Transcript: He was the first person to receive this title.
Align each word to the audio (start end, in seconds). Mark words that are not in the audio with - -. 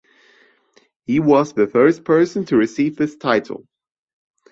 He 1.05 1.19
was 1.19 1.53
the 1.53 1.67
first 1.67 2.03
person 2.03 2.43
to 2.45 2.57
receive 2.57 2.95
this 2.95 3.15
title. 3.17 3.67